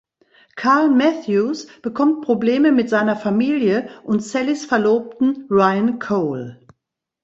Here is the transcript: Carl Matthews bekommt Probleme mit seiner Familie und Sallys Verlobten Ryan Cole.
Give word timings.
Carl 0.55 0.89
Matthews 0.89 1.67
bekommt 1.83 2.23
Probleme 2.25 2.71
mit 2.71 2.89
seiner 2.89 3.15
Familie 3.15 3.87
und 4.03 4.23
Sallys 4.23 4.65
Verlobten 4.65 5.45
Ryan 5.47 5.99
Cole. 5.99 6.59